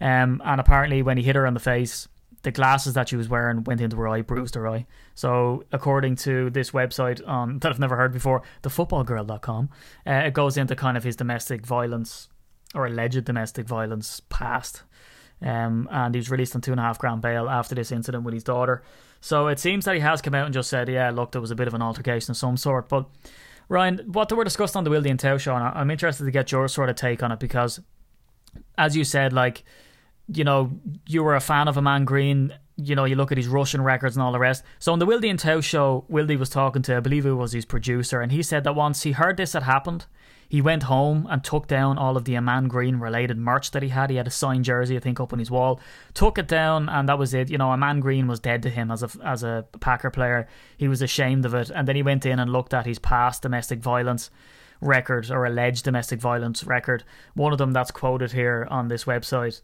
[0.00, 2.08] um, and apparently when he hit her on the face
[2.46, 6.14] the glasses that she was wearing went into her eye bruised her eye so according
[6.14, 9.68] to this website um, that I've never heard before thefootballgirl.com
[10.06, 12.28] uh, it goes into kind of his domestic violence
[12.72, 14.84] or alleged domestic violence past
[15.42, 18.24] um, and he was released on two and a half grand bail after this incident
[18.24, 18.82] with his daughter.
[19.20, 21.50] So it seems that he has come out and just said, yeah, look, there was
[21.50, 22.88] a bit of an altercation of some sort.
[22.88, 23.06] But
[23.68, 26.30] Ryan, what they were discussed on the Wildy and Tausch show, and I'm interested to
[26.30, 27.80] get your sort of take on it because,
[28.78, 29.64] as you said, like,
[30.28, 30.72] you know,
[31.06, 32.52] you were a fan of Ahman Green.
[32.76, 34.62] You know, you look at his rushing records and all the rest.
[34.78, 37.52] So on the Wildy and Tausch show, Wildy was talking to, I believe it was
[37.52, 40.04] his producer, and he said that once he heard this had happened,
[40.48, 43.88] he went home and took down all of the Ahman Green related merch that he
[43.88, 44.10] had.
[44.10, 45.80] He had a signed jersey, I think, up on his wall.
[46.14, 47.50] Took it down, and that was it.
[47.50, 50.46] You know, Ahman Green was dead to him as a as a Packer player.
[50.76, 53.42] He was ashamed of it, and then he went in and looked at his past
[53.42, 54.30] domestic violence
[54.80, 57.02] record or alleged domestic violence record.
[57.34, 59.62] One of them that's quoted here on this website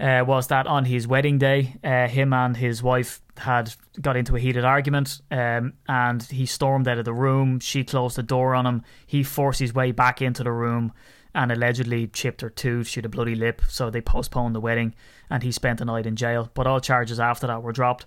[0.00, 4.36] uh, was that on his wedding day, uh, him and his wife had got into
[4.36, 7.60] a heated argument, um, and he stormed out of the room.
[7.60, 8.82] She closed the door on him.
[9.06, 10.92] He forced his way back into the room
[11.34, 12.88] and allegedly chipped her tooth.
[12.88, 14.94] She had a bloody lip, so they postponed the wedding,
[15.30, 16.50] and he spent the night in jail.
[16.54, 18.06] But all charges after that were dropped.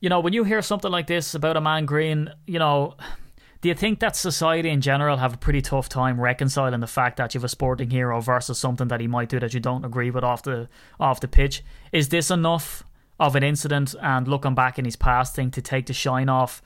[0.00, 2.96] You know, when you hear something like this about Ahman Green, you know,
[3.64, 7.16] do you think that society in general have a pretty tough time reconciling the fact
[7.16, 9.86] that you have a sporting hero versus something that he might do that you don't
[9.86, 10.68] agree with off the
[11.00, 11.64] off the pitch?
[11.90, 12.84] Is this enough
[13.18, 16.60] of an incident and looking back in his past thing to take the shine off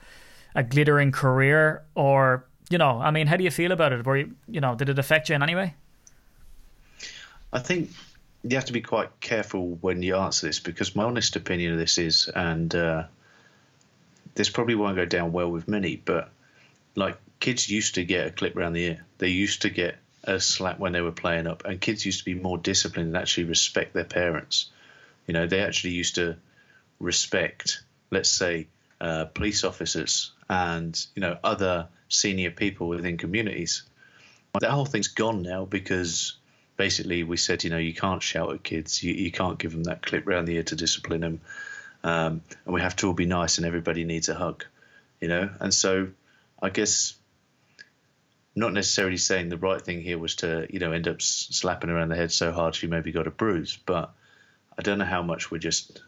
[0.53, 4.05] a glittering career, or you know, I mean, how do you feel about it?
[4.05, 5.75] Were you, you know, did it affect you in any way?
[7.53, 7.91] I think
[8.43, 11.79] you have to be quite careful when you answer this because my honest opinion of
[11.79, 13.03] this is, and uh,
[14.35, 16.29] this probably won't go down well with many, but
[16.99, 19.05] like kids used to get a clip around the ear.
[19.17, 22.25] They used to get a slap when they were playing up, and kids used to
[22.25, 24.69] be more disciplined and actually respect their parents.
[25.25, 26.35] You know, they actually used to
[26.99, 27.81] respect,
[28.11, 28.67] let's say,
[28.99, 33.83] uh, police officers and you know other senior people within communities.
[34.59, 36.35] That whole thing's gone now because
[36.75, 39.83] basically we said, you know, you can't shout at kids, you, you can't give them
[39.83, 41.41] that clip round the ear to discipline them,
[42.03, 44.65] um, and we have to all be nice, and everybody needs a hug,
[45.21, 45.49] you know.
[45.59, 46.09] And so,
[46.61, 47.15] I guess
[48.55, 52.09] not necessarily saying the right thing here was to, you know, end up slapping around
[52.09, 54.13] the head so hard she maybe got a bruise, but
[54.77, 56.01] I don't know how much we're just.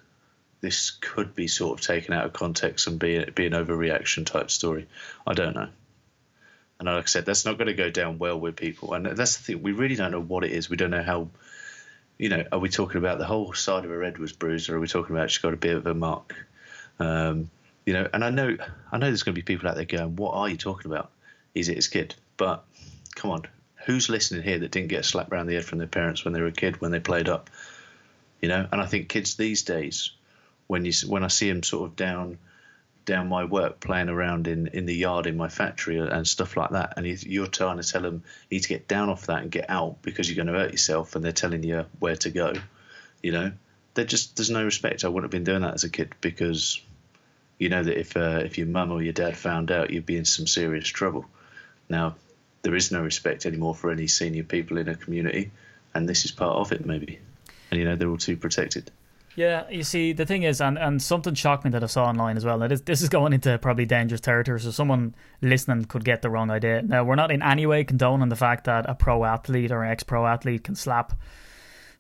[0.60, 4.52] This could be sort of taken out of context and be be an overreaction type
[4.52, 4.88] story.
[5.26, 5.70] I don't know.
[6.80, 8.94] And like I said, that's not going to go down well with people.
[8.94, 9.64] And that's the thing.
[9.64, 10.70] We really don't know what it is.
[10.70, 11.30] We don't know how.
[12.18, 14.76] You know, are we talking about the whole side of her head was bruised, or
[14.76, 16.36] are we talking about she's got a bit of a mark?
[17.00, 17.50] Um,
[17.92, 18.56] You know, and I know
[18.90, 21.12] I know there's going to be people out there going, "What are you talking about?
[21.54, 22.64] Is it his kid?" But
[23.16, 23.44] come on,
[23.86, 26.34] who's listening here that didn't get a slap around the head from their parents when
[26.34, 27.50] they were a kid when they played up?
[28.40, 30.12] You know, and I think kids these days,
[30.68, 32.38] when you when I see them sort of down
[33.04, 36.70] down my work playing around in, in the yard in my factory and stuff like
[36.70, 39.52] that and you're trying to tell them you need to get down off that and
[39.52, 42.54] get out because you're going to hurt yourself and they're telling you where to go
[43.24, 43.52] you know
[43.96, 46.80] they just there's no respect i wouldn't have been doing that as a kid because
[47.62, 50.18] you know that if uh, if your mum or your dad found out you'd be
[50.18, 51.26] in some serious trouble
[51.90, 52.16] now
[52.64, 55.52] there is no respect anymore for any senior people in a community
[55.94, 57.20] and this is part of it maybe
[57.70, 58.90] and you know they're all too protected
[59.34, 62.36] yeah, you see, the thing is, and, and something shocked me that I saw online
[62.36, 62.58] as well.
[62.58, 66.30] Now, this, this is going into probably dangerous territory, so someone listening could get the
[66.30, 66.82] wrong idea.
[66.82, 69.92] Now, we're not in any way condoning the fact that a pro athlete or an
[69.92, 71.14] ex pro athlete can slap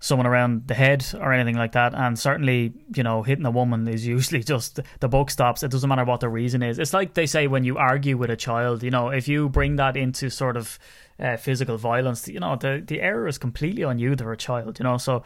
[0.01, 1.93] someone around the head or anything like that.
[1.93, 5.63] And certainly, you know, hitting a woman is usually just the book stops.
[5.63, 6.79] It doesn't matter what the reason is.
[6.79, 9.77] It's like they say when you argue with a child, you know, if you bring
[9.77, 10.79] that into sort of
[11.19, 14.15] uh, physical violence, you know, the, the error is completely on you.
[14.15, 15.23] They're a child, you know, so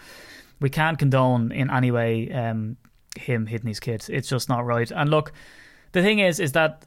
[0.60, 2.76] we can't condone in any way um,
[3.18, 4.10] him hitting his kids.
[4.10, 4.92] It's just not right.
[4.92, 5.32] And look,
[5.94, 6.86] the thing is, is that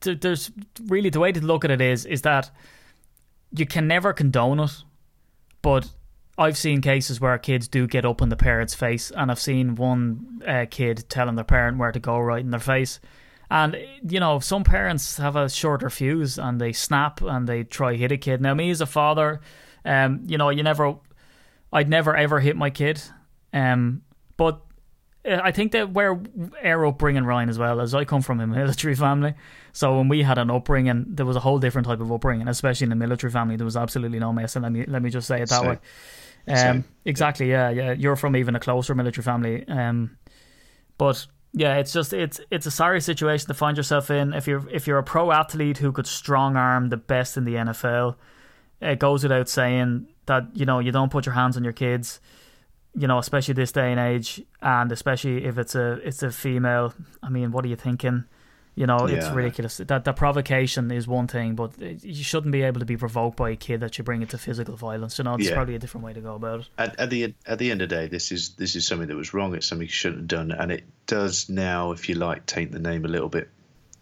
[0.00, 0.50] there's
[0.86, 2.50] really the way to look at it is is that
[3.52, 4.82] you can never condone it,
[5.62, 5.88] but
[6.38, 9.74] I've seen cases where kids do get up in the parent's face, and I've seen
[9.74, 13.00] one uh, kid telling their parent where to go right in their face.
[13.50, 13.76] And
[14.08, 18.12] you know, some parents have a shorter fuse and they snap and they try hit
[18.12, 18.40] a kid.
[18.40, 19.40] Now, me as a father,
[19.84, 20.96] um, you know, you never
[21.72, 23.02] I'd never ever hit my kid.
[23.52, 24.02] Um,
[24.36, 24.60] but
[25.28, 26.20] I think that where
[26.64, 29.34] our upbringing, Ryan, as well, as I come from a military family,
[29.72, 32.86] so when we had an upbringing, there was a whole different type of upbringing, especially
[32.86, 33.56] in the military family.
[33.56, 34.56] There was absolutely no mess.
[34.56, 35.68] Let me let me just say it that Same.
[35.68, 35.78] way.
[36.48, 36.84] Um, Same.
[37.04, 37.50] exactly.
[37.50, 37.92] Yeah, yeah.
[37.92, 39.66] You're from even a closer military family.
[39.68, 40.16] Um,
[40.96, 44.32] but yeah, it's just it's it's a sorry situation to find yourself in.
[44.32, 47.54] If you're if you're a pro athlete who could strong arm the best in the
[47.54, 48.16] NFL,
[48.80, 52.20] it goes without saying that you know you don't put your hands on your kids
[52.98, 56.92] you know especially this day and age and especially if it's a it's a female
[57.22, 58.24] i mean what are you thinking?
[58.74, 59.16] You know yeah.
[59.16, 59.78] it's ridiculous.
[59.78, 63.50] That the provocation is one thing but you shouldn't be able to be provoked by
[63.50, 65.18] a kid that you bring into physical violence.
[65.18, 65.54] You know it's yeah.
[65.54, 66.68] probably a different way to go about it.
[66.78, 69.16] At, at, the at the end of the day this is this is something that
[69.16, 69.56] was wrong.
[69.56, 70.52] It's something you shouldn't have done.
[70.52, 73.48] And it does now if you like taint the name a little bit.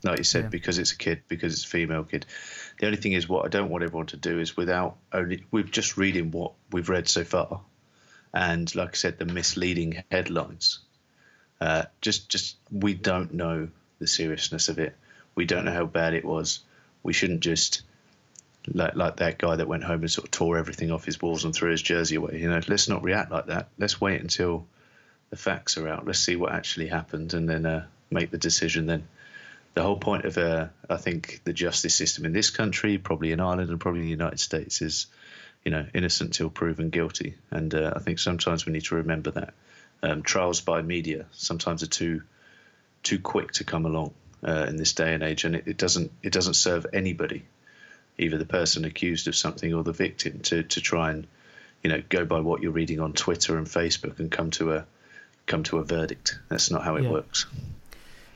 [0.04, 0.48] Like you said yeah.
[0.50, 2.26] because it's a kid because it's a female kid.
[2.78, 5.64] The only thing is, what I don't want everyone to do is without only we're
[5.64, 7.62] just reading what we've read so far,
[8.36, 10.80] and like I said, the misleading headlines.
[11.58, 13.68] Uh, just, just we don't know
[13.98, 14.94] the seriousness of it.
[15.34, 16.60] We don't know how bad it was.
[17.02, 17.80] We shouldn't just
[18.68, 21.44] like like that guy that went home and sort of tore everything off his walls
[21.44, 22.38] and threw his jersey away.
[22.40, 23.68] You know, let's not react like that.
[23.78, 24.66] Let's wait until
[25.30, 26.04] the facts are out.
[26.04, 29.08] Let's see what actually happened and then uh, make the decision then
[29.72, 33.40] the whole point of, uh, I think, the justice system in this country, probably in
[33.40, 35.06] Ireland and probably in the United States, is,
[35.66, 37.34] you know, innocent till proven guilty.
[37.50, 39.52] And uh, I think sometimes we need to remember that
[40.00, 42.22] um, trials by media sometimes are too
[43.02, 44.14] too quick to come along
[44.46, 47.44] uh, in this day and age, and it, it, doesn't it doesn't serve anybody,
[48.16, 51.26] either the person accused of something or the victim, to to try and
[51.82, 54.86] you know go by what you're reading on Twitter and Facebook and come to a
[55.46, 56.38] come to a verdict.
[56.48, 57.10] That's not how it yeah.
[57.10, 57.46] works.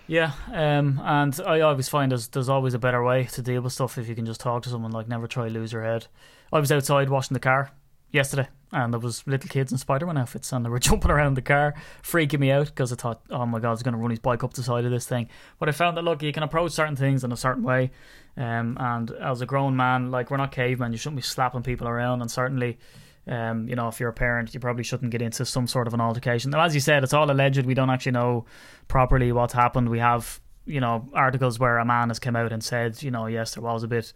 [0.08, 3.72] Yeah, um, and I always find there's there's always a better way to deal with
[3.72, 4.90] stuff if you can just talk to someone.
[4.90, 6.08] Like never try lose your head.
[6.52, 7.70] I was outside washing the car
[8.10, 11.42] yesterday, and there was little kids in Spider-Man outfits, and they were jumping around the
[11.42, 14.18] car, freaking me out because I thought, oh my god, he's going to run his
[14.18, 15.28] bike up the side of this thing.
[15.58, 17.90] But I found that look, you can approach certain things in a certain way,
[18.36, 21.88] um, and as a grown man, like we're not cavemen, you shouldn't be slapping people
[21.88, 22.78] around, and certainly
[23.26, 25.94] um, you know, if you're a parent, you probably shouldn't get into some sort of
[25.94, 26.50] an altercation.
[26.50, 27.64] Now, as you said, it's all alleged.
[27.64, 28.46] We don't actually know
[28.88, 29.88] properly what's happened.
[29.88, 33.26] We have, you know, articles where a man has come out and said, you know,
[33.26, 34.12] yes, there was a bit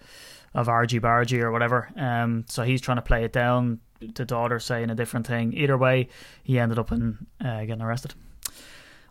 [0.54, 1.90] of argy bargy or whatever.
[1.96, 3.80] Um, so he's trying to play it down.
[4.00, 5.54] The daughter saying a different thing.
[5.54, 6.08] Either way,
[6.42, 8.14] he ended up in uh, getting arrested.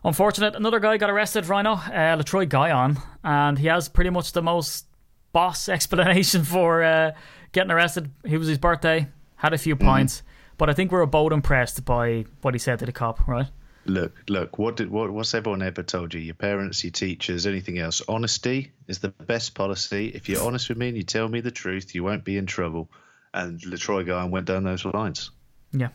[0.04, 4.42] Unfortunate, another guy got arrested, Rhino, uh, Letroy Guion, and he has pretty much the
[4.42, 4.86] most
[5.32, 7.12] boss explanation for uh,
[7.52, 8.10] getting arrested.
[8.24, 9.86] He was his birthday had a few mm-hmm.
[9.86, 10.22] points,
[10.58, 13.48] but I think we are both impressed by what he said to the cop, right?
[13.86, 14.58] Look, look.
[14.58, 16.20] What did what, what's everyone ever told you?
[16.20, 18.00] Your parents, your teachers, anything else?
[18.08, 20.08] Honesty is the best policy.
[20.08, 22.46] If you're honest with me and you tell me the truth, you won't be in
[22.46, 22.88] trouble.
[23.34, 25.30] And Letroy guy went down those lines.
[25.72, 25.88] Yeah,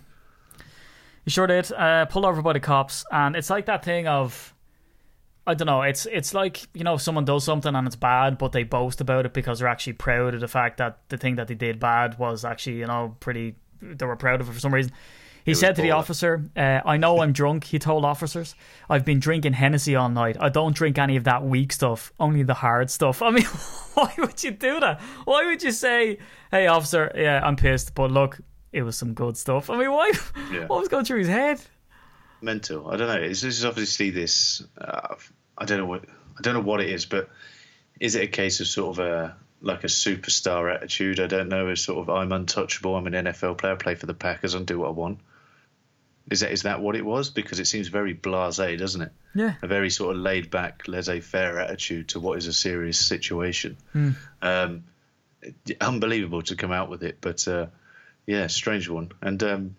[1.25, 1.71] he sure did.
[1.71, 4.53] Uh, pulled over by the cops, and it's like that thing of.
[5.47, 5.81] I don't know.
[5.81, 9.25] It's it's like you know someone does something and it's bad, but they boast about
[9.25, 12.19] it because they're actually proud of the fact that the thing that they did bad
[12.19, 13.55] was actually you know pretty.
[13.81, 14.91] They were proud of it for some reason
[15.49, 18.55] He said to the officer, uh, I know I'm drunk, he told officers.
[18.89, 20.37] I've been drinking Hennessy all night.
[20.39, 23.21] I don't drink any of that weak stuff, only the hard stuff.
[23.21, 23.45] I mean,
[23.93, 25.01] why would you do that?
[25.25, 26.19] Why would you say,
[26.51, 28.39] hey, officer, yeah, I'm pissed, but look,
[28.71, 29.69] it was some good stuff?
[29.69, 30.11] I mean, why?
[30.51, 30.65] Yeah.
[30.65, 31.61] What was going through his head?
[32.41, 32.89] mental.
[32.89, 33.27] I don't know.
[33.27, 34.63] This is obviously this.
[34.77, 35.15] Uh,
[35.57, 36.05] I don't know what.
[36.37, 37.29] I don't know what it is, but
[37.99, 41.19] is it a case of sort of a like a superstar attitude?
[41.19, 41.67] I don't know.
[41.67, 42.95] It's sort of I'm untouchable.
[42.95, 43.73] I'm an NFL player.
[43.73, 45.19] I play for the Packers and do what I want.
[46.29, 47.29] Is that is that what it was?
[47.29, 49.11] Because it seems very blasé, doesn't it?
[49.33, 49.55] Yeah.
[49.61, 53.77] A very sort of laid back, laissez-faire attitude to what is a serious situation.
[54.41, 54.83] Um,
[55.81, 57.67] unbelievable to come out with it, but uh,
[58.25, 59.11] yeah, strange one.
[59.21, 59.75] And um,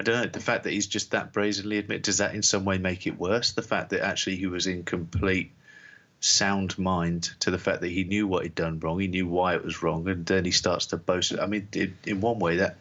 [0.00, 2.02] I don't know the fact that he's just that brazenly admit.
[2.02, 3.52] Does that in some way make it worse?
[3.52, 5.52] The fact that actually he was in complete
[6.20, 9.54] sound mind to the fact that he knew what he'd done wrong, he knew why
[9.54, 11.38] it was wrong, and then he starts to boast.
[11.38, 12.78] I mean, in, in one way, that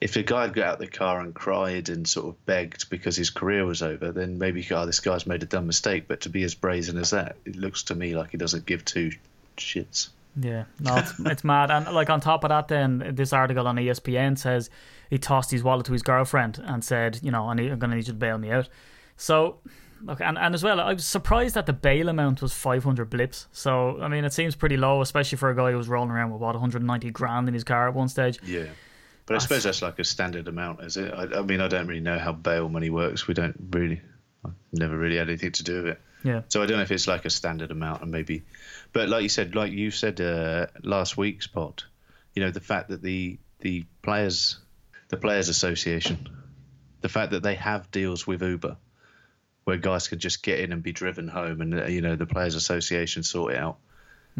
[0.00, 2.88] if a guy had got out of the car and cried and sort of begged
[2.88, 6.04] because his career was over, then maybe oh, this guy's made a dumb mistake.
[6.06, 8.84] But to be as brazen as that, it looks to me like he doesn't give
[8.84, 9.12] two
[9.56, 10.10] shits.
[10.40, 11.70] Yeah, no, it's, it's mad.
[11.70, 14.70] And like on top of that, then this article on ESPN says
[15.10, 17.90] he tossed his wallet to his girlfriend and said, you know, I need, I'm going
[17.90, 18.68] to need you to bail me out.
[19.16, 19.58] So,
[20.04, 23.48] look, and, and as well, I was surprised that the bail amount was 500 blips.
[23.50, 26.30] So, I mean, it seems pretty low, especially for a guy who was rolling around
[26.30, 28.38] with what 190 grand in his car at one stage.
[28.44, 28.66] Yeah.
[29.28, 31.12] But I suppose that's like a standard amount, is it?
[31.12, 33.28] I, I mean, I don't really know how bail money works.
[33.28, 34.00] We don't really,
[34.44, 36.00] I've never really had anything to do with it.
[36.24, 38.42] Yeah, So I don't know if it's like a standard amount and maybe,
[38.92, 41.84] but like you said, like you said uh, last week's pod,
[42.34, 44.58] you know, the fact that the the players,
[45.08, 46.28] the players association,
[47.02, 48.76] the fact that they have deals with Uber,
[49.64, 52.56] where guys can just get in and be driven home, and you know the players
[52.56, 53.78] association sort it out.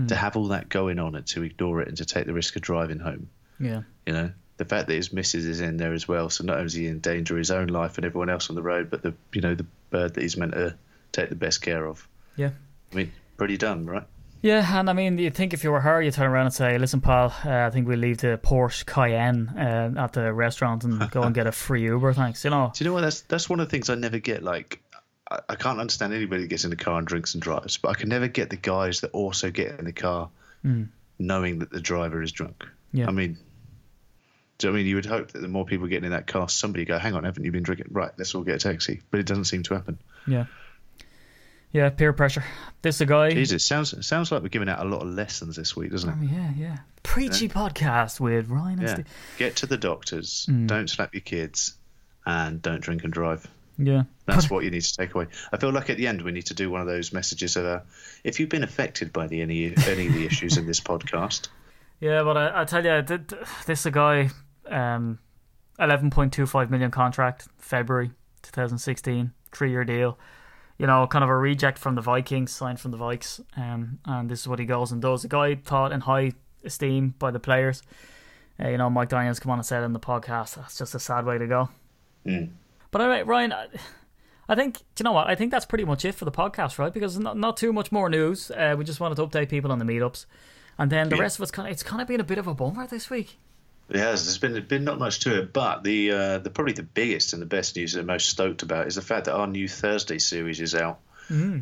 [0.07, 2.55] To have all that going on and to ignore it and to take the risk
[2.55, 6.07] of driving home, yeah, you know, the fact that his missus is in there as
[6.07, 8.57] well, so not only is he in danger his own life and everyone else on
[8.57, 10.75] the road, but the you know the bird that he's meant to
[11.13, 12.07] take the best care of.
[12.37, 12.51] yeah.
[12.93, 14.05] I mean, pretty done, right?
[14.41, 16.79] Yeah, and I mean, you'd think if you were her, you'd turn around and say,
[16.79, 21.11] "Listen, pal, uh, I think we'll leave the Porsche Cayenne uh, at the restaurant and
[21.11, 23.01] go and get a free Uber, thanks." You know, Do you know what?
[23.01, 24.43] That's that's one of the things I never get.
[24.45, 24.81] Like,
[25.31, 27.89] I, I can't understand anybody that gets in the car and drinks and drives, but
[27.91, 30.31] I can never get the guys that also get in the car
[31.19, 32.65] knowing that the driver is drunk.
[32.93, 33.09] Yeah.
[33.09, 33.39] I mean,
[34.59, 36.27] do you know I mean you would hope that the more people getting in that
[36.27, 39.03] car, somebody go, "Hang on, haven't you been drinking?" Right, let's all get a taxi.
[39.11, 39.99] But it doesn't seem to happen.
[40.27, 40.47] yeah,
[41.73, 42.45] yeah, peer pressure.
[42.83, 43.31] This is a guy.
[43.31, 46.17] Jesus, sounds sounds like we're giving out a lot of lessons this week, doesn't it?
[46.19, 46.77] Oh, yeah, yeah.
[47.03, 48.95] Preachy podcast with Ryan and Yeah.
[48.95, 49.07] Steve.
[49.39, 50.47] Get to the doctors.
[50.47, 50.67] Hmm.
[50.67, 51.75] Don't slap your kids,
[52.27, 53.47] and don't drink and drive.
[53.81, 55.27] Yeah, That's what you need to take away.
[55.53, 57.65] I feel like at the end we need to do one of those messages of,
[57.65, 57.81] uh,
[58.25, 61.49] if you've been affected by the any any of the issues in this podcast,
[62.01, 62.23] yeah.
[62.25, 64.31] But I, I tell you, th- th- this is a guy.
[64.71, 65.19] Um,
[65.79, 68.11] eleven point two five million contract, February
[68.43, 70.19] two thousand sixteen, three year deal.
[70.79, 73.41] You know, kind of a reject from the Vikings, signed from the Vikes.
[73.57, 75.25] Um, and this is what he goes and does.
[75.25, 76.33] A guy thought in high
[76.65, 77.83] esteem by the players.
[78.63, 80.99] Uh, you know, Mike Daniels come on and said in the podcast, that's just a
[81.01, 81.69] sad way to go.
[82.27, 82.51] Mm.
[82.91, 83.67] But anyway, Ryan, I,
[84.49, 85.27] I think you know what?
[85.29, 86.93] I think that's pretty much it for the podcast, right?
[86.93, 88.51] Because not not too much more news.
[88.51, 90.27] Uh, we just wanted to update people on the meetups,
[90.79, 91.23] and then the Yeah.
[91.23, 93.11] rest of it's kind of it's kind of been a bit of a bummer this
[93.11, 93.39] week.
[93.89, 94.25] It has.
[94.25, 97.41] There's been been not much to it, but the uh, the probably the biggest and
[97.41, 100.19] the best news that I'm most stoked about is the fact that our new Thursday
[100.19, 101.01] series is out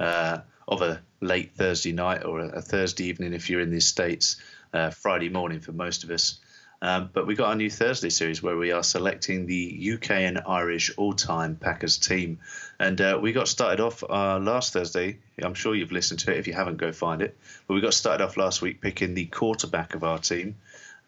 [0.01, 3.81] uh, of a late Thursday night or a, a Thursday evening if you're in the
[3.81, 4.37] states,
[4.73, 6.41] uh, Friday morning for most of us.
[6.83, 10.43] Um, but we got our new Thursday series where we are selecting the UK and
[10.47, 12.41] Irish all-time Packers team,
[12.79, 15.19] and uh, we got started off uh, last Thursday.
[15.43, 16.39] I'm sure you've listened to it.
[16.39, 17.37] If you haven't, go find it.
[17.67, 20.57] But we got started off last week picking the quarterback of our team,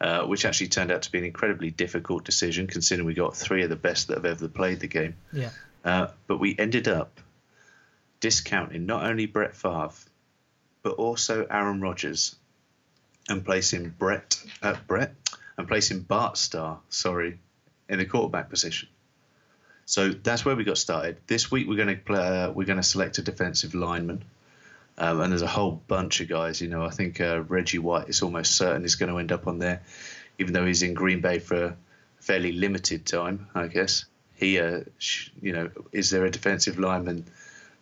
[0.01, 3.63] uh, which actually turned out to be an incredibly difficult decision considering we got three
[3.63, 5.15] of the best that have ever played the game.
[5.33, 5.49] Yeah,
[5.83, 7.19] Uh, but we ended up
[8.19, 9.91] discounting not only Brett Favre,
[10.83, 12.35] but also Aaron Rodgers,
[13.27, 15.13] and placing Brett uh, Brett
[15.57, 17.39] and placing Bart Starr, sorry,
[17.87, 18.89] in the quarterback position.
[19.85, 21.17] So that's where we got started.
[21.27, 24.23] This week we're going to play, uh, we're going to select a defensive lineman,
[24.99, 26.61] um, and there's a whole bunch of guys.
[26.61, 29.47] You know, I think uh, Reggie White is almost certain is going to end up
[29.47, 29.81] on there,
[30.37, 31.77] even though he's in Green Bay for a
[32.19, 34.05] fairly limited time, I guess.
[34.35, 37.25] He, uh, sh- you know, is there a defensive lineman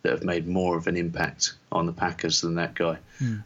[0.04, 2.98] that have made more of an impact on the Packers than that guy?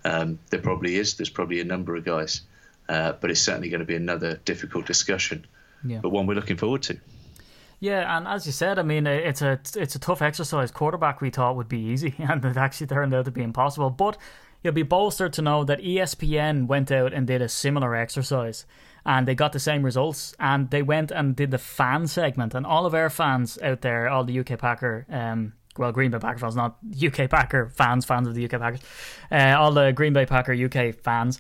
[0.06, 1.16] Um, there probably is.
[1.16, 2.42] There's probably a number of guys,
[2.90, 5.46] uh, but it's certainly going to be another difficult discussion,
[5.86, 6.98] yeah, but one we're looking forward to.
[7.82, 8.18] Yeah.
[8.18, 10.72] And as you said, I mean, it's a it's a tough exercise.
[10.72, 13.90] Quarterback we thought would be easy, and it actually turned out to be impossible.
[13.90, 14.18] But
[14.64, 18.66] you'll be bolstered to know that ESPN went out and did a similar exercise
[19.06, 22.66] and they got the same results and they went and did the fan segment and
[22.66, 26.40] all of our fans out there all the UK Packer um well Green Bay Packer
[26.40, 28.82] fans not UK Packer fans fans of the UK Packers
[29.32, 31.40] uh, all the Green Bay Packer UK fans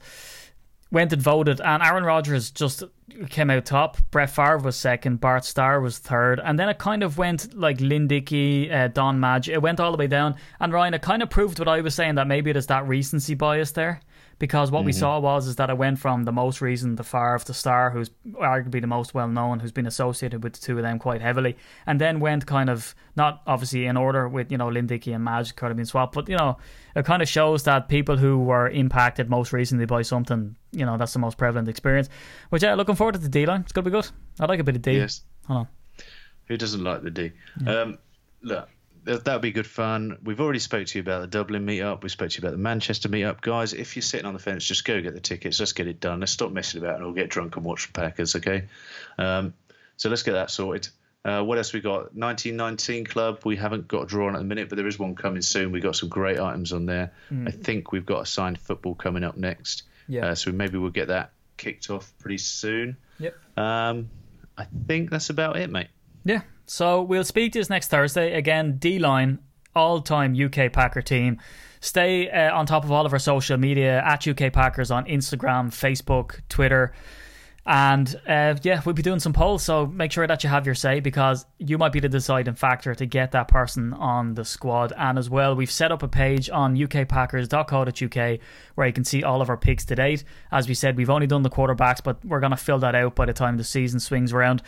[0.91, 2.83] went and voted, and Aaron Rodgers just
[3.29, 3.97] came out top.
[4.11, 5.19] Brett Favre was second.
[5.19, 9.19] Bart Starr was third, and then it kind of went like Lynn Dickey, uh, Don
[9.19, 9.49] Madge.
[9.49, 11.95] It went all the way down, and Ryan, it kind of proved what I was
[11.95, 14.01] saying that maybe there's that recency bias there.
[14.39, 17.39] Because what we saw was is that it went from the most recent, the Favre,
[17.45, 20.83] the Starr, who's arguably the most well known, who's been associated with the two of
[20.83, 21.55] them quite heavily,
[21.85, 25.23] and then went kind of not obviously in order with you know Lynn Dickey and
[25.23, 26.57] Madge could have been swapped, but you know
[26.95, 30.97] it kind of shows that people who were impacted most recently by something, you know,
[30.97, 32.09] that's the most prevalent experience.
[32.49, 33.61] Which yeah, looking forward to the D line.
[33.61, 34.09] It's gonna be good.
[34.39, 34.93] I like a bit of D.
[34.93, 35.21] Yes.
[35.47, 35.67] Hold on.
[36.47, 37.31] Who doesn't like the D?
[37.65, 37.97] Um,
[38.41, 38.67] look,
[39.03, 40.17] that would be good fun.
[40.23, 42.03] We've already spoke to you about the Dublin meetup.
[42.03, 43.73] We spoke to you about the Manchester meetup, guys.
[43.73, 45.59] If you're sitting on the fence, just go get the tickets.
[45.59, 46.19] Let's get it done.
[46.19, 48.35] Let's stop messing about and we'll get drunk and watch the Packers.
[48.35, 48.65] Okay.
[49.17, 49.53] Um,
[49.97, 50.87] so let's get that sorted.
[51.23, 52.15] Uh, what else we got?
[52.15, 53.41] 1919 Club.
[53.45, 55.71] We haven't got a draw on at the minute, but there is one coming soon.
[55.71, 57.11] We got some great items on there.
[57.47, 59.83] I think we've got a signed football coming up next.
[60.07, 60.27] Yeah.
[60.27, 62.97] Uh, so maybe we'll get that kicked off pretty soon.
[63.19, 63.35] Yep.
[63.57, 64.09] Um,
[64.57, 65.89] I think that's about it, mate.
[66.25, 66.41] Yeah.
[66.71, 68.33] So we'll speak to you next Thursday.
[68.33, 69.39] Again, D line,
[69.75, 71.37] all time UK Packer team.
[71.81, 75.67] Stay uh, on top of all of our social media at UK Packers on Instagram,
[75.67, 76.93] Facebook, Twitter.
[77.65, 79.63] And uh, yeah, we'll be doing some polls.
[79.63, 82.95] So make sure that you have your say because you might be the deciding factor
[82.95, 84.93] to get that person on the squad.
[84.97, 88.39] And as well, we've set up a page on ukpackers.co.uk
[88.75, 90.23] where you can see all of our picks to date.
[90.53, 93.13] As we said, we've only done the quarterbacks, but we're going to fill that out
[93.13, 94.63] by the time the season swings around.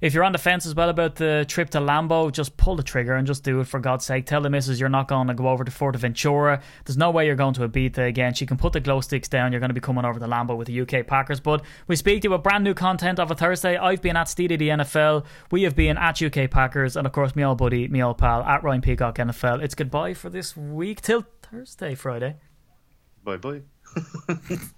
[0.00, 2.82] If you're on the fence as well about the trip to Lambeau, just pull the
[2.82, 4.26] trigger and just do it for God's sake.
[4.26, 6.60] Tell the missus you're not going to go over to Fuerteventura.
[6.84, 8.34] There's no way you're going to Ibiza again.
[8.34, 9.52] She can put the glow sticks down.
[9.52, 11.40] You're going to be coming over to Lambeau with the UK Packers.
[11.40, 13.76] But we speak to you with brand new content of a Thursday.
[13.76, 15.24] I've been at Steedy the NFL.
[15.50, 16.96] We have been at UK Packers.
[16.96, 19.62] And of course, me old buddy, me old pal, at Ryan Peacock NFL.
[19.62, 22.36] It's goodbye for this week till Thursday, Friday.
[23.24, 23.62] Bye bye.